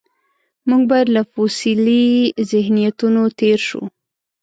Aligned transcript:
موږ 0.69 0.81
باید 0.91 1.07
له 1.15 1.21
فوسیلي 1.31 2.03
ذهنیتونو 2.51 3.21
تېر 3.39 3.59
شو. 3.67 3.81